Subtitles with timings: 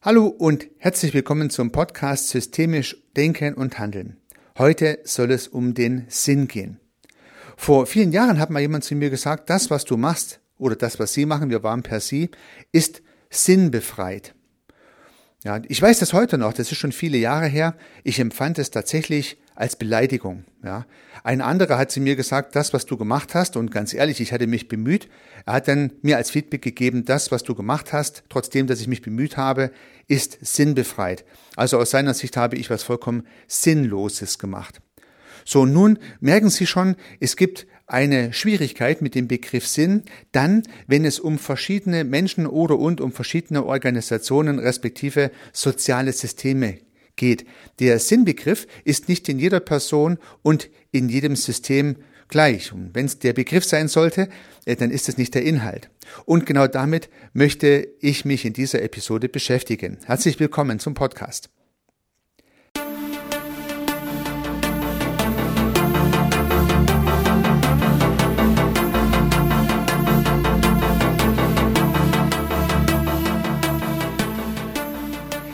[0.00, 4.16] Hallo und herzlich willkommen zum Podcast Systemisch Denken und Handeln.
[4.56, 6.78] Heute soll es um den Sinn gehen.
[7.56, 11.00] Vor vielen Jahren hat mal jemand zu mir gesagt, das, was du machst oder das,
[11.00, 12.30] was Sie machen, wir waren per Sie,
[12.70, 14.36] ist sinnbefreit.
[15.44, 17.76] Ja, ich weiß das heute noch, das ist schon viele Jahre her.
[18.02, 20.44] Ich empfand es tatsächlich als Beleidigung.
[20.64, 20.84] Ja.
[21.22, 24.32] Ein anderer hat zu mir gesagt, das, was du gemacht hast, und ganz ehrlich, ich
[24.32, 25.08] hatte mich bemüht,
[25.46, 28.88] er hat dann mir als Feedback gegeben, das, was du gemacht hast, trotzdem, dass ich
[28.88, 29.70] mich bemüht habe,
[30.08, 31.24] ist sinnbefreit.
[31.54, 34.80] Also aus seiner Sicht habe ich was vollkommen Sinnloses gemacht.
[35.44, 41.04] So, nun merken Sie schon, es gibt eine Schwierigkeit mit dem Begriff Sinn, dann, wenn
[41.04, 46.78] es um verschiedene Menschen oder und um verschiedene Organisationen respektive soziale Systeme
[47.16, 47.46] geht.
[47.80, 51.96] Der Sinnbegriff ist nicht in jeder Person und in jedem System
[52.28, 52.72] gleich.
[52.72, 54.28] Und wenn es der Begriff sein sollte,
[54.64, 55.90] äh, dann ist es nicht der Inhalt.
[56.24, 59.98] Und genau damit möchte ich mich in dieser Episode beschäftigen.
[60.04, 61.50] Herzlich willkommen zum Podcast.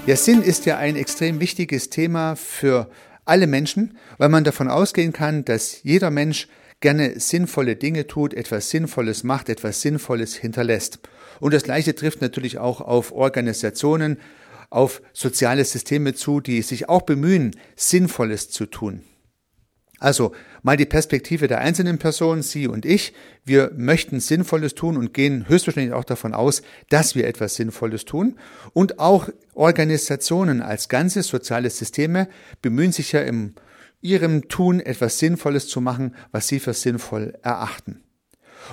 [0.07, 2.91] Ja, Sinn ist ja ein extrem wichtiges Thema für
[3.25, 6.47] alle Menschen, weil man davon ausgehen kann, dass jeder Mensch
[6.81, 10.99] gerne sinnvolle Dinge tut, etwas Sinnvolles macht, etwas Sinnvolles hinterlässt.
[11.41, 14.19] Und das Gleiche trifft natürlich auch auf Organisationen,
[14.69, 19.01] auf soziale Systeme zu, die sich auch bemühen, Sinnvolles zu tun.
[20.05, 23.15] Also mal die Perspektive der einzelnen Person, Sie und ich.
[23.43, 26.61] Wir möchten Sinnvolles tun und gehen höchstwahrscheinlich auch davon aus,
[26.91, 28.37] dass wir etwas Sinnvolles tun.
[28.75, 32.29] Und auch Organisationen als ganze soziale Systeme
[32.61, 33.55] bemühen sich ja in
[34.03, 38.03] ihrem Tun etwas Sinnvolles zu machen, was sie für sinnvoll erachten.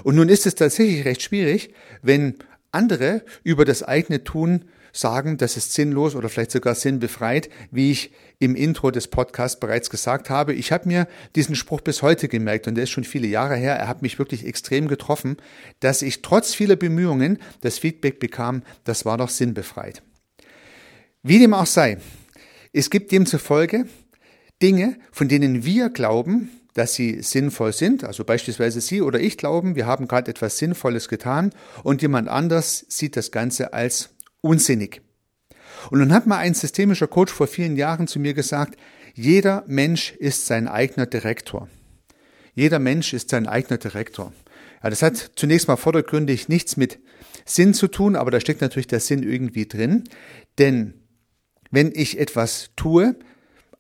[0.04, 2.40] Und nun ist es tatsächlich recht schwierig, wenn
[2.74, 8.11] andere über das eigene Tun sagen, das ist sinnlos oder vielleicht sogar sinnbefreit, wie ich
[8.39, 10.53] im Intro des Podcasts bereits gesagt habe.
[10.53, 13.75] Ich habe mir diesen Spruch bis heute gemerkt und der ist schon viele Jahre her.
[13.75, 15.38] Er hat mich wirklich extrem getroffen,
[15.80, 20.01] dass ich trotz vieler Bemühungen das Feedback bekam, das war doch sinnbefreit.
[21.24, 22.00] Wie dem auch sei,
[22.74, 23.85] es gibt demzufolge
[24.62, 29.75] Dinge, von denen wir glauben, dass sie sinnvoll sind, also beispielsweise Sie oder ich glauben,
[29.75, 31.51] wir haben gerade etwas Sinnvolles getan
[31.84, 34.09] und jemand anders sieht das Ganze als
[34.41, 35.02] unsinnig.
[35.90, 38.78] Und nun hat mal ein systemischer Coach vor vielen Jahren zu mir gesagt,
[39.13, 41.69] jeder Mensch ist sein eigener Direktor.
[42.53, 44.34] Jeder Mensch ist sein eigener Direktor.
[44.84, 47.00] Ja, das hat zunächst mal vordergründig nichts mit
[47.46, 50.03] Sinn zu tun, aber da steckt natürlich der Sinn irgendwie drin.
[50.57, 50.94] Denn
[51.72, 53.16] wenn ich etwas tue,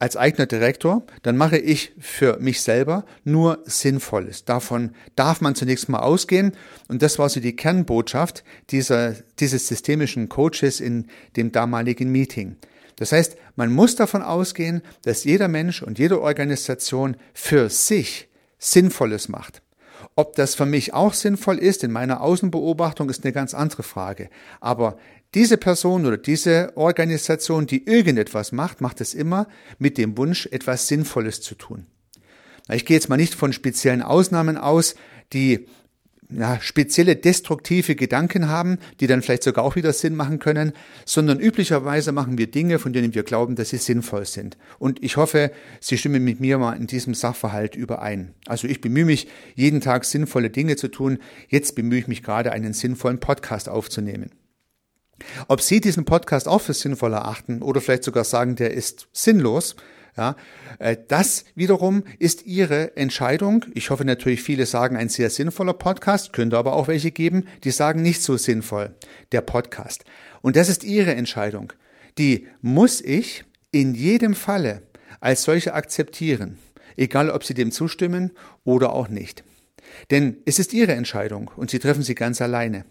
[0.01, 4.45] als eigener Direktor, dann mache ich für mich selber nur Sinnvolles.
[4.45, 6.53] Davon darf man zunächst mal ausgehen.
[6.87, 12.55] Und das war so die Kernbotschaft dieser, dieses systemischen Coaches in dem damaligen Meeting.
[12.95, 19.29] Das heißt, man muss davon ausgehen, dass jeder Mensch und jede Organisation für sich Sinnvolles
[19.29, 19.61] macht.
[20.15, 24.29] Ob das für mich auch sinnvoll ist in meiner Außenbeobachtung, ist eine ganz andere Frage.
[24.59, 24.97] Aber
[25.33, 29.47] diese Person oder diese Organisation, die irgendetwas macht, macht es immer
[29.79, 31.85] mit dem Wunsch, etwas Sinnvolles zu tun.
[32.69, 34.95] Ich gehe jetzt mal nicht von speziellen Ausnahmen aus,
[35.33, 35.67] die
[36.31, 40.73] ja, spezielle destruktive Gedanken haben, die dann vielleicht sogar auch wieder Sinn machen können,
[41.05, 44.57] sondern üblicherweise machen wir Dinge, von denen wir glauben, dass sie sinnvoll sind.
[44.79, 48.33] Und ich hoffe, Sie stimmen mit mir mal in diesem Sachverhalt überein.
[48.47, 51.19] Also ich bemühe mich, jeden Tag sinnvolle Dinge zu tun.
[51.49, 54.31] Jetzt bemühe ich mich gerade, einen sinnvollen Podcast aufzunehmen.
[55.47, 59.75] Ob Sie diesen Podcast auch für sinnvoll erachten oder vielleicht sogar sagen, der ist sinnlos,
[60.17, 60.35] ja,
[60.79, 63.65] äh, das wiederum ist Ihre Entscheidung.
[63.73, 67.71] Ich hoffe natürlich, viele sagen ein sehr sinnvoller Podcast, könnte aber auch welche geben, die
[67.71, 68.95] sagen nicht so sinnvoll,
[69.31, 70.03] der Podcast.
[70.41, 71.73] Und das ist Ihre Entscheidung.
[72.17, 74.81] Die muss ich in jedem Falle
[75.19, 76.57] als solche akzeptieren,
[76.97, 78.31] egal ob Sie dem zustimmen
[78.63, 79.43] oder auch nicht.
[80.09, 82.85] Denn es ist Ihre Entscheidung und Sie treffen sie ganz alleine.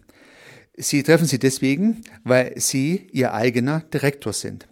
[0.77, 4.70] Sie treffen sie deswegen, weil Sie Ihr eigener Direktor sind.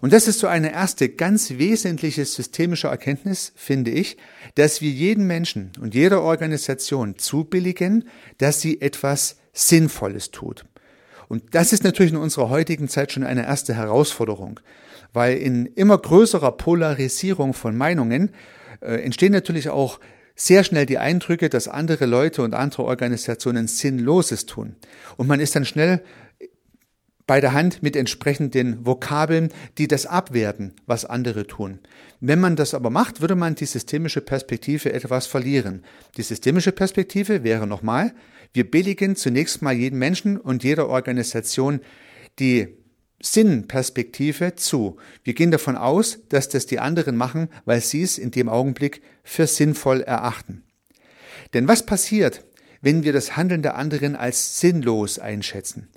[0.00, 4.16] Und das ist so eine erste ganz wesentliche systemische Erkenntnis, finde ich,
[4.54, 8.08] dass wir jeden Menschen und jeder Organisation zubilligen,
[8.38, 10.64] dass sie etwas Sinnvolles tut.
[11.28, 14.60] Und das ist natürlich in unserer heutigen Zeit schon eine erste Herausforderung,
[15.12, 18.30] weil in immer größerer Polarisierung von Meinungen
[18.80, 20.00] äh, entstehen natürlich auch
[20.36, 24.74] sehr schnell die Eindrücke, dass andere Leute und andere Organisationen Sinnloses tun.
[25.16, 26.02] Und man ist dann schnell
[27.26, 31.78] bei der Hand mit entsprechenden Vokabeln, die das abwerten, was andere tun.
[32.20, 35.84] Wenn man das aber macht, würde man die systemische Perspektive etwas verlieren.
[36.16, 38.14] Die systemische Perspektive wäre nochmal,
[38.52, 41.80] wir billigen zunächst mal jeden Menschen und jeder Organisation
[42.38, 42.68] die
[43.22, 44.98] Sinnperspektive zu.
[45.22, 49.02] Wir gehen davon aus, dass das die anderen machen, weil sie es in dem Augenblick
[49.22, 50.62] für sinnvoll erachten.
[51.54, 52.44] Denn was passiert,
[52.82, 55.88] wenn wir das Handeln der anderen als sinnlos einschätzen?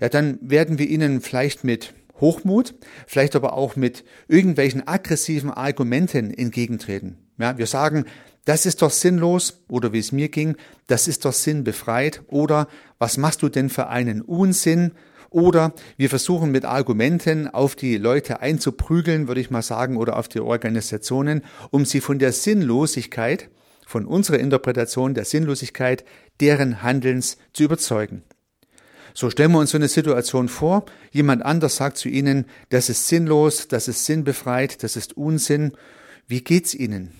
[0.00, 2.74] Ja, dann werden wir ihnen vielleicht mit Hochmut,
[3.06, 7.16] vielleicht aber auch mit irgendwelchen aggressiven Argumenten entgegentreten.
[7.38, 8.04] Ja, wir sagen,
[8.44, 10.56] das ist doch sinnlos oder wie es mir ging,
[10.86, 12.68] das ist doch sinnbefreit oder
[12.98, 14.92] was machst du denn für einen Unsinn
[15.30, 20.28] oder wir versuchen mit Argumenten auf die Leute einzuprügeln, würde ich mal sagen, oder auf
[20.28, 23.48] die Organisationen, um sie von der Sinnlosigkeit,
[23.86, 26.04] von unserer Interpretation der Sinnlosigkeit
[26.40, 28.22] deren Handelns zu überzeugen.
[29.14, 33.08] So stellen wir uns so eine Situation vor, jemand anders sagt zu Ihnen, das ist
[33.08, 35.72] sinnlos, das ist sinnbefreit, das ist Unsinn.
[36.26, 37.12] Wie geht's Ihnen?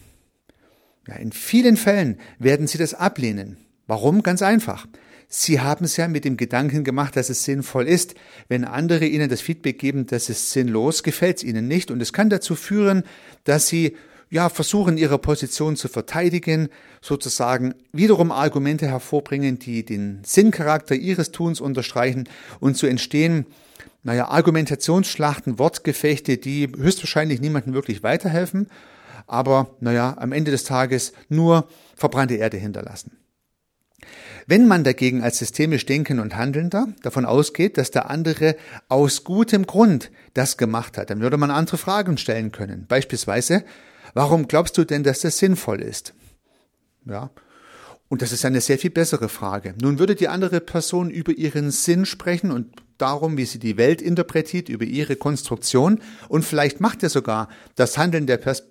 [1.08, 3.56] Ja, in vielen Fällen werden Sie das ablehnen.
[3.86, 4.22] Warum?
[4.22, 4.86] Ganz einfach.
[5.32, 8.14] Sie haben es ja mit dem Gedanken gemacht, dass es sinnvoll ist.
[8.48, 11.90] Wenn andere Ihnen das Feedback geben, dass es sinnlos, gefällt es Ihnen nicht.
[11.90, 13.04] Und es kann dazu führen,
[13.44, 13.96] dass Sie
[14.30, 16.68] ja, versuchen, ihre Position zu verteidigen,
[17.02, 22.28] sozusagen wiederum Argumente hervorbringen, die den Sinncharakter ihres Tuns unterstreichen
[22.60, 23.46] und zu entstehen,
[24.02, 28.68] naja, Argumentationsschlachten, Wortgefechte, die höchstwahrscheinlich niemandem wirklich weiterhelfen,
[29.26, 33.18] aber, naja, am Ende des Tages nur verbrannte Erde hinterlassen.
[34.46, 38.56] Wenn man dagegen als systemisch Denken und Handelnder davon ausgeht, dass der andere
[38.88, 42.86] aus gutem Grund das gemacht hat, dann würde man andere Fragen stellen können.
[42.88, 43.64] Beispielsweise,
[44.14, 46.14] Warum glaubst du denn, dass das sinnvoll ist?
[47.04, 47.30] Ja.
[48.08, 49.74] Und das ist eine sehr viel bessere Frage.
[49.80, 54.02] Nun würde die andere Person über ihren Sinn sprechen und darum, wie sie die Welt
[54.02, 58.64] interpretiert, über ihre Konstruktion und vielleicht macht er sogar das Handeln der, Pers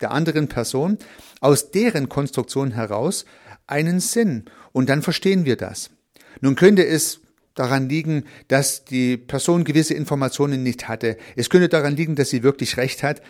[0.00, 0.98] der anderen Person
[1.40, 3.24] aus deren Konstruktion heraus
[3.66, 5.90] einen Sinn und dann verstehen wir das.
[6.40, 7.20] Nun könnte es
[7.60, 11.16] daran liegen, dass die Person gewisse Informationen nicht hatte.
[11.36, 13.22] Es könnte daran liegen, dass sie wirklich recht hat.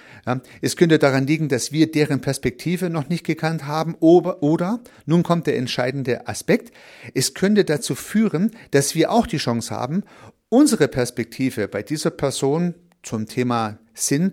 [0.62, 3.94] Es könnte daran liegen, dass wir deren Perspektive noch nicht gekannt haben.
[3.96, 6.72] Oder, nun kommt der entscheidende Aspekt,
[7.14, 10.04] es könnte dazu führen, dass wir auch die Chance haben,
[10.48, 14.32] unsere Perspektive bei dieser Person zum Thema Sinn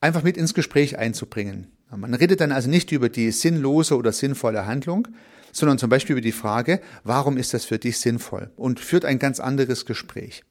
[0.00, 1.68] einfach mit ins Gespräch einzubringen.
[1.94, 5.08] Man redet dann also nicht über die sinnlose oder sinnvolle Handlung,
[5.56, 8.50] sondern zum Beispiel über die Frage, warum ist das für dich sinnvoll?
[8.56, 10.44] Und führt ein ganz anderes Gespräch.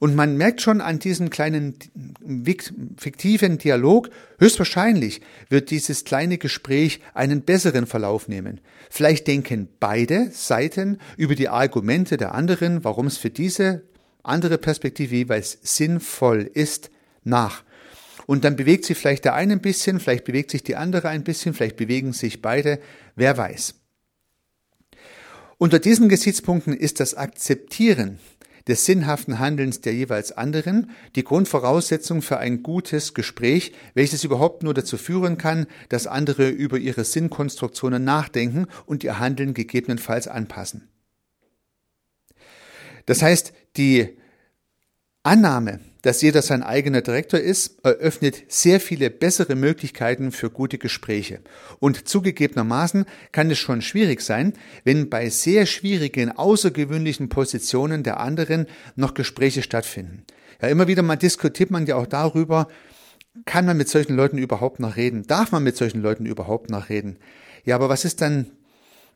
[0.00, 1.74] Und man merkt schon an diesem kleinen
[2.96, 8.60] fiktiven Dialog, höchstwahrscheinlich wird dieses kleine Gespräch einen besseren Verlauf nehmen.
[8.90, 13.82] Vielleicht denken beide Seiten über die Argumente der anderen, warum es für diese
[14.22, 16.90] andere Perspektive jeweils sinnvoll ist,
[17.24, 17.64] nach.
[18.26, 21.24] Und dann bewegt sich vielleicht der eine ein bisschen, vielleicht bewegt sich die andere ein
[21.24, 22.78] bisschen, vielleicht bewegen sich beide,
[23.16, 23.74] wer weiß.
[25.58, 28.18] Unter diesen Gesichtspunkten ist das Akzeptieren
[28.68, 34.74] des sinnhaften Handelns der jeweils anderen die Grundvoraussetzung für ein gutes Gespräch, welches überhaupt nur
[34.74, 40.88] dazu führen kann, dass andere über ihre Sinnkonstruktionen nachdenken und ihr Handeln gegebenenfalls anpassen.
[43.06, 44.16] Das heißt, die
[45.22, 51.40] Annahme, dass jeder sein eigener Direktor ist, eröffnet sehr viele bessere Möglichkeiten für gute Gespräche.
[51.80, 54.52] Und zugegebenermaßen kann es schon schwierig sein,
[54.84, 58.66] wenn bei sehr schwierigen, außergewöhnlichen Positionen der anderen
[58.96, 60.24] noch Gespräche stattfinden.
[60.60, 62.68] Ja, immer wieder mal diskutiert man ja auch darüber,
[63.44, 65.24] kann man mit solchen Leuten überhaupt noch reden?
[65.26, 67.18] Darf man mit solchen Leuten überhaupt noch reden?
[67.64, 68.50] Ja, aber was ist dann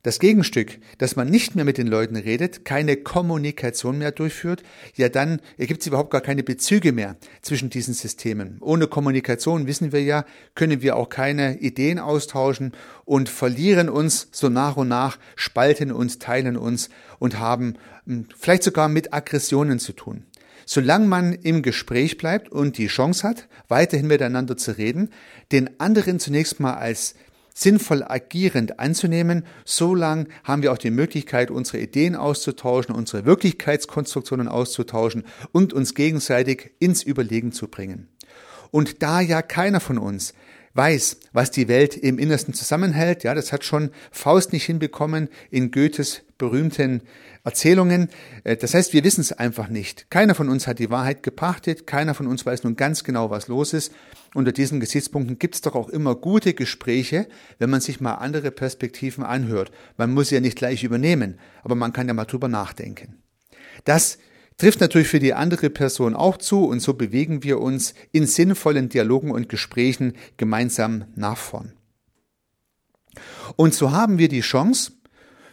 [0.02, 4.62] das Gegenstück, dass man nicht mehr mit den Leuten redet, keine Kommunikation mehr durchführt,
[4.96, 8.56] ja dann ergibt es überhaupt gar keine Bezüge mehr zwischen diesen Systemen.
[8.60, 12.72] Ohne Kommunikation, wissen wir ja, können wir auch keine Ideen austauschen
[13.04, 16.90] und verlieren uns so nach und nach, spalten uns, teilen uns
[17.20, 17.74] und haben
[18.06, 20.24] hm, vielleicht sogar mit Aggressionen zu tun.
[20.66, 25.10] Solange man im Gespräch bleibt und die Chance hat, weiterhin miteinander zu reden,
[25.50, 27.14] den anderen zunächst mal als
[27.54, 34.48] sinnvoll agierend anzunehmen, so lang haben wir auch die Möglichkeit, unsere Ideen auszutauschen, unsere Wirklichkeitskonstruktionen
[34.48, 38.08] auszutauschen und uns gegenseitig ins Überlegen zu bringen.
[38.70, 40.34] Und da ja keiner von uns
[40.74, 45.70] weiß, was die Welt im Innersten zusammenhält, ja, das hat schon Faust nicht hinbekommen in
[45.70, 47.02] Goethes berühmten
[47.44, 48.08] Erzählungen.
[48.44, 50.10] Äh, das heißt, wir wissen es einfach nicht.
[50.10, 53.48] Keiner von uns hat die Wahrheit gepachtet, keiner von uns weiß nun ganz genau, was
[53.48, 53.92] los ist.
[54.34, 58.50] Unter diesen Gesichtspunkten gibt es doch auch immer gute Gespräche, wenn man sich mal andere
[58.50, 59.70] Perspektiven anhört.
[59.98, 63.22] Man muss sie ja nicht gleich übernehmen, aber man kann ja mal drüber nachdenken.
[63.84, 64.18] Das
[64.56, 68.88] trifft natürlich für die andere Person auch zu und so bewegen wir uns in sinnvollen
[68.88, 71.72] Dialogen und Gesprächen gemeinsam nach vorn.
[73.56, 74.92] Und so haben wir die Chance,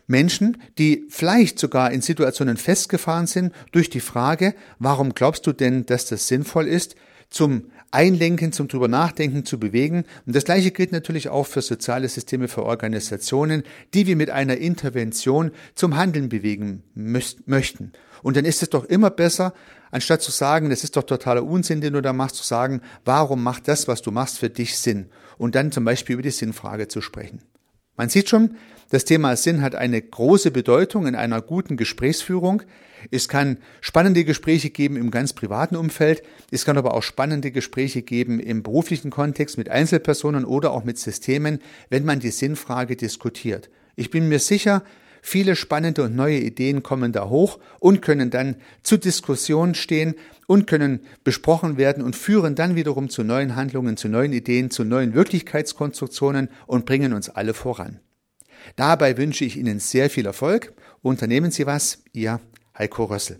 [0.07, 5.85] Menschen, die vielleicht sogar in Situationen festgefahren sind durch die Frage, warum glaubst du denn,
[5.85, 6.95] dass das sinnvoll ist,
[7.29, 10.05] zum Einlenken, zum drüber nachdenken zu bewegen.
[10.25, 14.57] Und das Gleiche gilt natürlich auch für soziale Systeme, für Organisationen, die wir mit einer
[14.57, 17.91] Intervention zum Handeln bewegen möchten.
[18.21, 19.53] Und dann ist es doch immer besser,
[19.91, 23.43] anstatt zu sagen, das ist doch totaler Unsinn, den du da machst, zu sagen, warum
[23.43, 25.07] macht das, was du machst, für dich Sinn?
[25.37, 27.41] Und dann zum Beispiel über die Sinnfrage zu sprechen.
[27.99, 28.51] Man sieht schon,
[28.91, 32.63] das Thema Sinn hat eine große Bedeutung in einer guten Gesprächsführung.
[33.11, 36.23] Es kann spannende Gespräche geben im ganz privaten Umfeld.
[36.49, 40.97] Es kann aber auch spannende Gespräche geben im beruflichen Kontext mit Einzelpersonen oder auch mit
[40.97, 43.69] Systemen, wenn man die Sinnfrage diskutiert.
[43.97, 44.81] Ich bin mir sicher,
[45.21, 50.15] viele spannende und neue Ideen kommen da hoch und können dann zu Diskussionen stehen
[50.47, 54.83] und können besprochen werden und führen dann wiederum zu neuen Handlungen, zu neuen Ideen, zu
[54.83, 57.99] neuen Wirklichkeitskonstruktionen und bringen uns alle voran.
[58.75, 60.73] Dabei wünsche ich Ihnen sehr viel Erfolg.
[61.01, 62.39] Unternehmen Sie was, Ihr
[62.77, 63.39] Heiko Rössel.